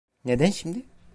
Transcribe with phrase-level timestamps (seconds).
[0.25, 0.81] Neden şimdi?